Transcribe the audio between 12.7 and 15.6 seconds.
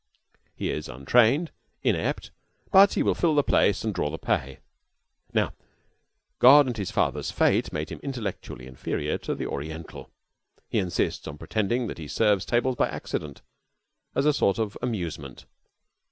by accident as a sort of amusement.